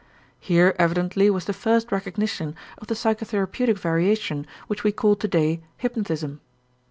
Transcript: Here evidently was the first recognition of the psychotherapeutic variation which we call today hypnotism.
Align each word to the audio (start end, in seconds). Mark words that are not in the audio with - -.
Here 0.39 0.75
evidently 0.79 1.29
was 1.29 1.45
the 1.45 1.53
first 1.53 1.91
recognition 1.91 2.55
of 2.79 2.87
the 2.87 2.95
psychotherapeutic 2.95 3.77
variation 3.77 4.47
which 4.65 4.83
we 4.83 4.91
call 4.91 5.15
today 5.15 5.61
hypnotism. 5.77 6.41